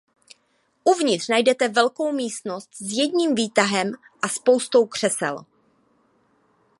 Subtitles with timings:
[0.85, 5.45] Uvnitř najdete velkou místnost s jedním výtahem a spoustou křesel.